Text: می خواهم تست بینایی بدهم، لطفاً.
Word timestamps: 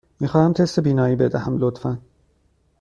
می 0.19 0.27
خواهم 0.27 0.53
تست 0.53 0.79
بینایی 0.79 1.15
بدهم، 1.15 1.57
لطفاً. 1.57 2.01